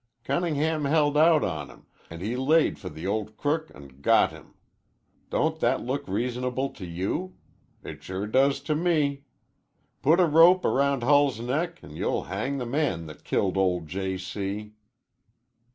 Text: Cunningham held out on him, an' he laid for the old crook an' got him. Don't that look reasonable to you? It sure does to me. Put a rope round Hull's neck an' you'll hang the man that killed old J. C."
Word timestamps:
Cunningham 0.23 0.85
held 0.85 1.15
out 1.15 1.43
on 1.43 1.69
him, 1.69 1.85
an' 2.09 2.21
he 2.21 2.35
laid 2.35 2.79
for 2.79 2.89
the 2.89 3.05
old 3.05 3.37
crook 3.37 3.69
an' 3.75 4.01
got 4.01 4.31
him. 4.31 4.55
Don't 5.29 5.59
that 5.59 5.81
look 5.83 6.07
reasonable 6.07 6.71
to 6.71 6.87
you? 6.87 7.35
It 7.83 8.01
sure 8.01 8.25
does 8.25 8.61
to 8.61 8.73
me. 8.75 9.25
Put 10.01 10.19
a 10.19 10.25
rope 10.25 10.65
round 10.65 11.03
Hull's 11.03 11.39
neck 11.39 11.81
an' 11.83 11.95
you'll 11.95 12.23
hang 12.23 12.57
the 12.57 12.65
man 12.65 13.05
that 13.05 13.23
killed 13.23 13.57
old 13.57 13.85
J. 13.87 14.17
C." 14.17 14.73